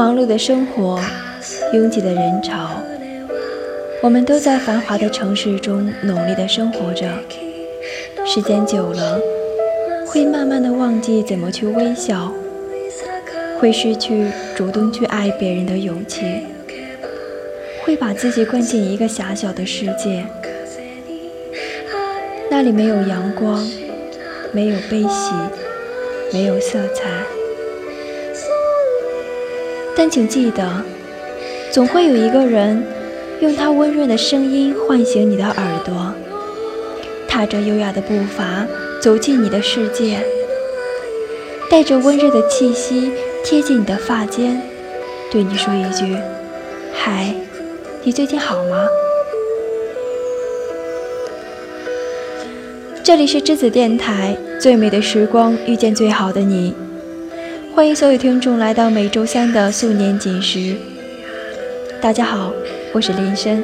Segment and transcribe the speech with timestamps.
[0.00, 0.98] 忙碌的生活，
[1.74, 2.70] 拥挤的人潮，
[4.02, 7.06] 我们都在繁华的城市中努力的生活着。
[8.24, 9.20] 时间久了，
[10.06, 12.32] 会慢慢的忘记怎么去微笑，
[13.58, 16.46] 会失去主动去爱别人的勇气，
[17.84, 20.24] 会把自己关进一个狭小的世界，
[22.50, 23.62] 那里没有阳光，
[24.50, 25.34] 没有悲喜，
[26.32, 27.19] 没有色彩。
[29.96, 30.82] 但请记得，
[31.70, 32.82] 总会有一个人，
[33.40, 36.14] 用他温润的声音唤醒你的耳朵。
[37.28, 38.66] 踏着优雅的步伐
[39.00, 40.18] 走进你的世界，
[41.70, 43.12] 带着温热的气息
[43.44, 44.60] 贴近你的发间，
[45.30, 46.16] 对你说一句
[46.92, 47.32] ：“嗨，
[48.02, 48.86] 你最近好吗？”
[53.04, 56.74] 这里是栀子电台，最美的时光遇见最好的你，
[57.72, 60.74] 欢迎所有听众来到每周三的素年锦时。
[62.00, 62.52] 大家好，
[62.92, 63.62] 我是林深，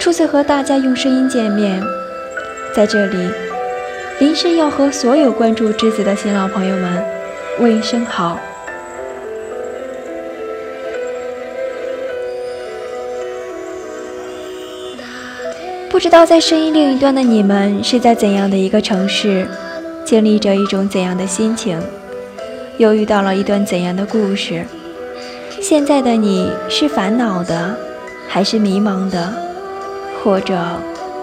[0.00, 1.80] 初次和大家用声音见面。
[2.74, 3.16] 在这里，
[4.18, 7.04] 林深要和所有关注栀子的新老朋友们
[7.60, 8.38] 问一声好。
[15.88, 19.46] 不知道在声音另一端的你们是在怎样的一个城市，
[20.04, 21.78] 经历着一种怎样的心情，
[22.78, 24.64] 又遇到了一段怎样的故事？
[25.60, 27.76] 现在的你是烦恼的，
[28.28, 29.32] 还是迷茫的，
[30.22, 30.58] 或者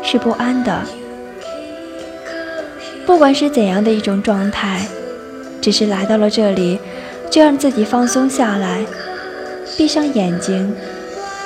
[0.01, 0.81] 是不安的？
[3.05, 4.87] 不管是怎样的一种状态，
[5.59, 6.79] 只是来到了这里，
[7.29, 8.85] 就让自己放松下来，
[9.75, 10.73] 闭上眼睛，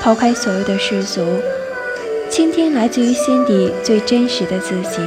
[0.02, 1.26] 抛开所有的世俗，
[2.30, 5.00] 倾听来自于心底最真实的自己。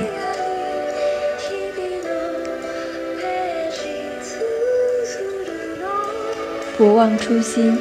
[6.77, 7.79] 不忘初心，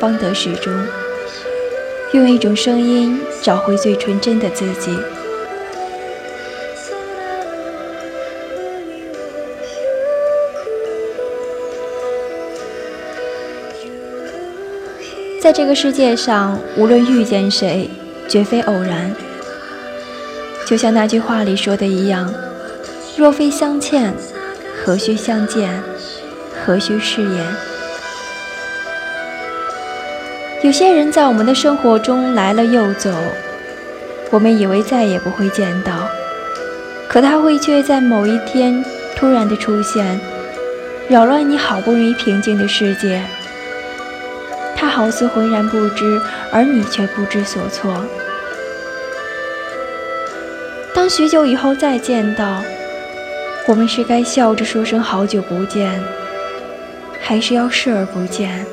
[0.00, 0.72] 方得始终。
[2.12, 4.98] 用一种声音找回最纯真的自己。
[15.40, 17.88] 在这个世界上，无论遇见谁，
[18.28, 19.14] 绝非偶然。
[20.66, 22.32] 就像那句话里说的一样
[23.16, 24.12] ：“若非相欠，
[24.84, 25.82] 何须相见？
[26.64, 27.56] 何须誓言？”
[30.62, 33.10] 有些人在我们的生活中来了又走，
[34.30, 36.08] 我们以为再也不会见到，
[37.08, 38.84] 可他会却在某一天
[39.16, 40.20] 突然的出现，
[41.08, 43.20] 扰乱你好不容易平静的世界。
[44.76, 46.20] 他好似浑然不知，
[46.52, 47.92] 而你却不知所措。
[50.94, 52.62] 当许久以后再见到，
[53.66, 56.00] 我们是该笑着说声好久不见，
[57.20, 58.64] 还是要视而不见？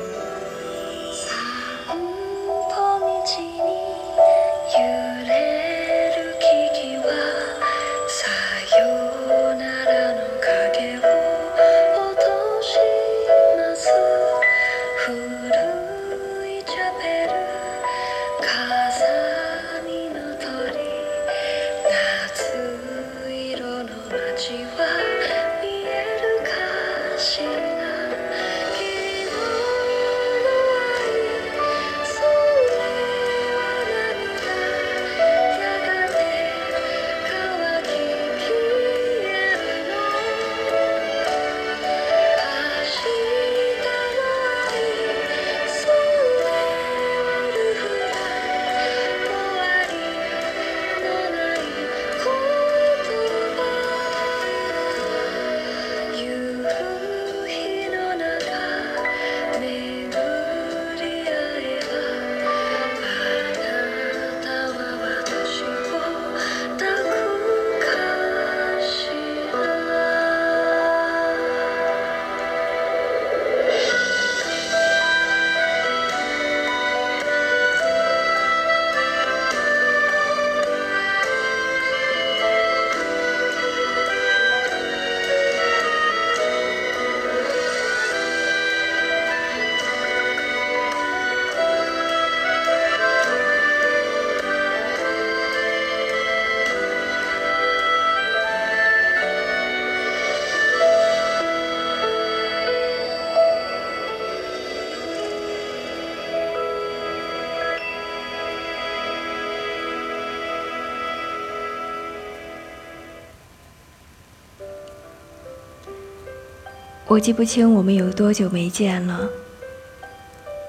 [117.10, 119.28] 我记不清我们有多久没见了，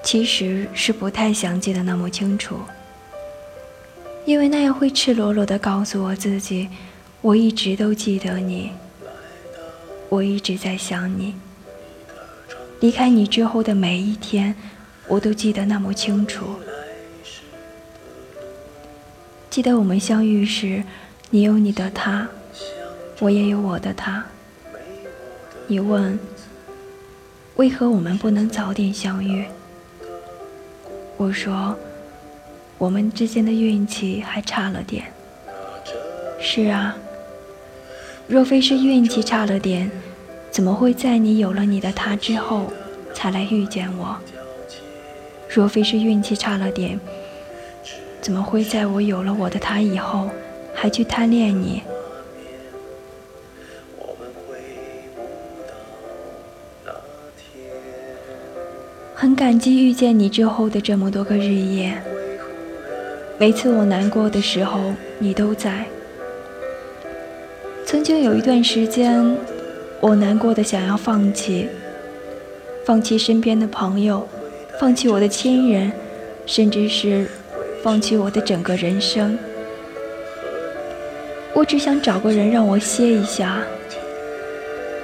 [0.02, 2.56] 其实是不太想记得那么清楚，
[4.24, 6.68] 因为那样会赤裸裸地告诉我自己，
[7.20, 8.72] 我一直都记得你，
[10.08, 11.36] 我一直在想你。
[12.80, 14.52] 离开你之后的每一天，
[15.06, 16.56] 我都记得那么清楚。
[19.48, 20.82] 记得我们相遇时，
[21.30, 22.26] 你有你的他，
[23.20, 24.24] 我也有我的他。
[25.66, 26.18] 你问，
[27.56, 29.44] 为何我们不能早点相遇？
[31.16, 31.76] 我说，
[32.78, 35.04] 我们之间的运气还差了点。
[36.40, 36.96] 是啊，
[38.26, 39.90] 若非是运气差了点。
[40.50, 42.70] 怎么会在你有了你的他之后，
[43.14, 44.18] 才来遇见我？
[45.48, 47.00] 若非是运气差了点，
[48.20, 50.28] 怎么会在我有了我的他以后，
[50.74, 51.82] 还去贪恋你？
[59.22, 61.96] 很感激遇见你之后的这么多个日夜，
[63.38, 64.80] 每次我难过的时候，
[65.20, 65.86] 你都在。
[67.86, 69.24] 曾经有一段时间。
[70.00, 71.68] 我难过的想要放弃，
[72.84, 74.26] 放弃身边的朋友，
[74.80, 75.92] 放弃我的亲人，
[76.44, 77.24] 甚至是
[77.80, 79.38] 放弃我的整个人生。
[81.54, 83.62] 我只想找个人让我歇一下，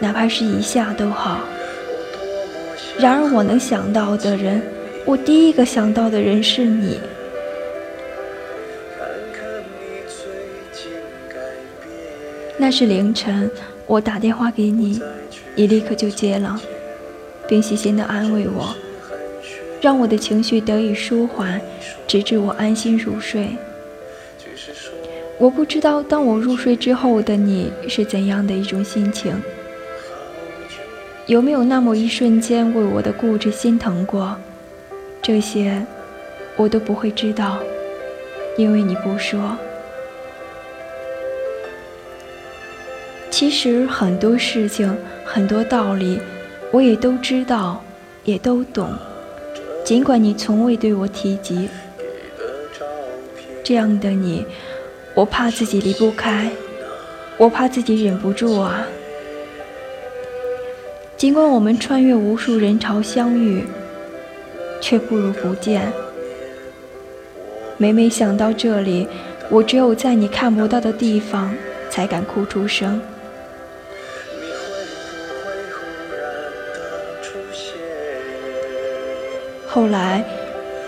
[0.00, 1.38] 哪怕是一下都好。
[2.98, 4.60] 然而我能想到的人，
[5.04, 6.98] 我第一个想到的人是你。
[12.58, 13.50] 那是凌晨。
[13.86, 15.00] 我打电话给你，
[15.54, 16.60] 你立刻就接了，
[17.48, 18.76] 并细心地安慰我，
[19.80, 21.58] 让我的情绪得以舒缓，
[22.06, 23.56] 直至我安心入睡。
[25.38, 29.40] 我不知道当我入睡之后的你是怎样的一种心情，
[31.28, 34.34] 有没有那么一瞬间为我的固执心疼过？
[35.20, 35.84] 这些
[36.56, 37.58] 我都不会知道，
[38.56, 39.58] 因为你不说。
[43.30, 46.18] 其实很多事情、很多道理，
[46.72, 47.84] 我也都知道，
[48.24, 48.88] 也都懂。
[49.84, 51.68] 尽管你从未对我提及，
[53.62, 54.46] 这样的你，
[55.12, 56.50] 我怕自己离不开，
[57.36, 58.86] 我怕自己忍不住啊。
[61.18, 63.64] 尽管我们穿越无数人潮相遇，
[64.80, 65.92] 却不如不见。
[67.76, 69.08] 每每想到这里，
[69.50, 71.52] 我只有在你看不到的地方，
[71.90, 73.00] 才敢哭出声。
[79.66, 80.24] 后来，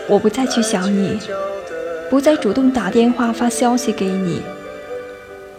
[0.06, 1.18] 我不再去想你，
[2.08, 4.42] 不再主动打电话发消息给你，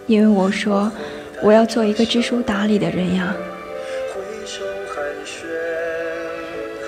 [0.08, 0.90] 因为我说
[1.44, 3.36] 我要做一个知书达理的人呀。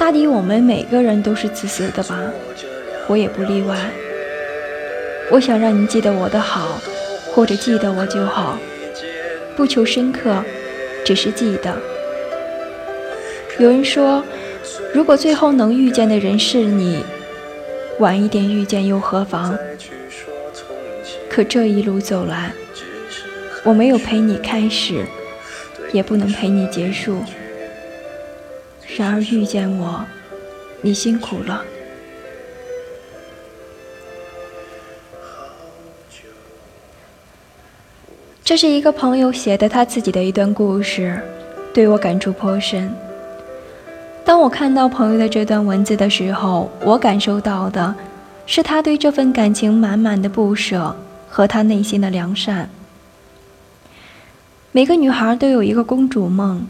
[0.04, 2.20] 大抵我们每个人都是自私的吧，
[3.08, 3.90] 我也不例外。
[5.32, 6.78] 我想让你记得我的好，
[7.34, 8.60] 或者记得我就好，
[9.56, 10.44] 不求深刻，
[11.06, 11.78] 只是记得。
[13.58, 14.22] 有人说。
[14.94, 17.02] 如果最后能遇见的人是你，
[18.00, 19.58] 晚一点遇见又何妨？
[21.30, 22.52] 可这一路走来，
[23.64, 25.06] 我没有陪你开始，
[25.94, 27.24] 也不能陪你结束。
[28.96, 30.06] 然而遇见我，
[30.82, 31.64] 你辛苦了。
[38.44, 41.20] 这是一个朋友写的他自己的一段故事，
[41.74, 42.94] 对我感触颇深。
[44.24, 47.96] 当我看到朋友的这段文字的时候，我感受到的
[48.46, 50.96] 是他对这份感情满满的不舍
[51.28, 52.70] 和他内心的良善。
[54.72, 56.68] 每个女孩都有一个公主梦，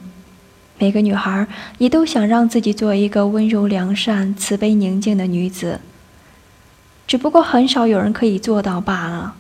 [0.77, 5.80] 每个女孩也都想让自己做一个温柔良善、慈悲宁静的女子，
[7.08, 9.36] 只不过很少有人可以做到罢了。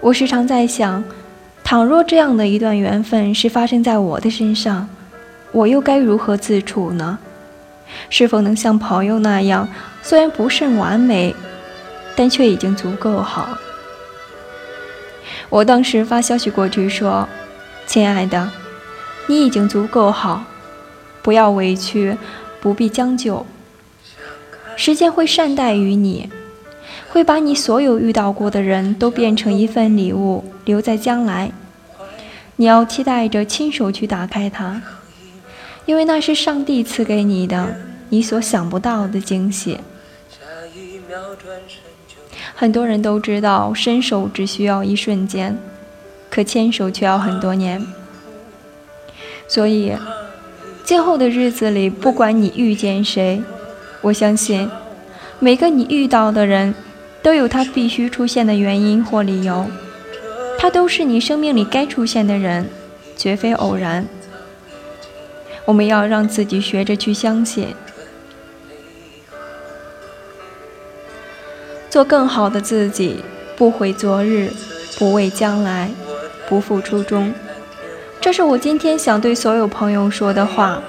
[0.00, 1.04] 我时常在想，
[1.62, 4.88] 倘若这样的一段缘分是发生在我的身上。
[5.52, 7.18] 我又该如何自处呢？
[8.08, 9.68] 是否能像朋友那样，
[10.00, 11.34] 虽然不甚完美，
[12.16, 13.58] 但却已经足够好？
[15.48, 17.28] 我当时发消息过去说
[17.84, 18.48] ：“亲爱的，
[19.30, 20.42] 你已经足够好，
[21.22, 22.16] 不要委屈，
[22.60, 23.46] 不必将就。
[24.74, 26.28] 时间会善待于你，
[27.10, 31.52] 会把你所有遇到过的人都变成一份礼物，留在将来。
[32.56, 34.82] 你要期待着亲手去打开它。”
[35.86, 37.76] 因为那是上帝赐给你的，
[38.08, 39.78] 你所想不到的惊喜。
[42.56, 45.56] 很多人都知道，伸手只需要一瞬间，
[46.28, 47.86] 可牵手却要很多年。
[49.50, 49.92] 所以，
[50.84, 53.42] 今后的日子里，不管你遇见谁，
[54.00, 54.70] 我相信
[55.40, 56.72] 每个你遇到的人
[57.20, 59.66] 都有他必须出现的原因或理由，
[60.56, 62.68] 他都是你生命里该出现的人，
[63.16, 64.06] 绝非偶然。
[65.64, 67.74] 我们要让自己学着去相信，
[71.90, 73.24] 做更好的自己，
[73.56, 74.52] 不悔昨日，
[74.96, 75.90] 不畏将来，
[76.48, 77.34] 不负初衷。
[78.20, 80.82] 这是我今天想对所有朋友说的话，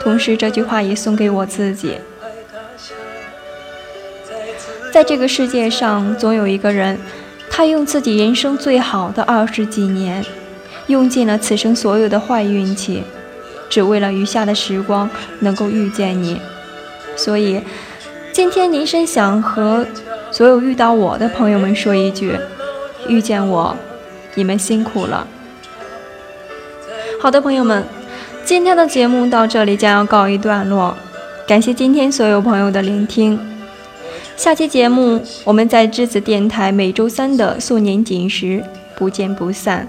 [0.00, 1.98] 同时这句话也送给我自己。
[4.92, 6.98] 在这个世界上，总有一个人，
[7.48, 10.24] 他用自己人生最好的二十几年，
[10.88, 13.04] 用尽了此生所有的坏运气，
[13.70, 16.40] 只为了余下的时光能够遇见你。
[17.14, 17.62] 所以，
[18.32, 19.86] 今天林深想和
[20.32, 22.36] 所有遇到我的朋友们说一句：
[23.06, 23.76] 遇见我，
[24.34, 25.26] 你们辛苦了。
[27.20, 27.84] 好的，朋友们，
[28.44, 30.96] 今天的节目到这里将要告一段落，
[31.48, 33.38] 感谢今天所有朋友的聆听。
[34.36, 38.62] 下期节目我们在栀子电台每周三的素年锦时
[38.96, 39.88] 不见不散。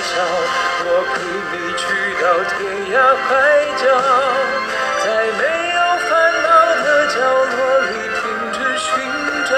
[0.00, 0.16] 太小，
[0.82, 1.20] 我陪
[1.52, 1.84] 你去
[2.22, 2.56] 到天
[2.88, 3.28] 涯海
[3.76, 3.84] 角，
[5.04, 5.40] 在没
[5.76, 5.78] 有
[6.08, 6.48] 烦恼
[6.82, 7.54] 的角落
[7.84, 8.18] 里停
[8.54, 8.88] 止寻
[9.44, 9.52] 找，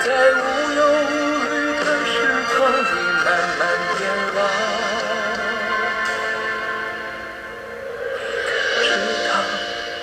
[0.00, 0.40] 在无
[0.72, 1.12] 忧无
[1.44, 1.52] 虑
[1.84, 2.16] 的时
[2.56, 3.28] 光里慢
[3.58, 3.60] 慢
[3.98, 4.00] 变
[4.32, 4.38] 老。
[8.80, 8.88] 知
[9.28, 9.30] 道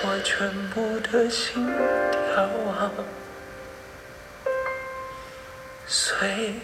[0.04, 0.32] 我全
[0.70, 0.78] 部
[1.12, 1.42] 的心
[1.74, 2.34] 跳
[2.70, 2.80] 啊。
[5.88, 6.62] 随。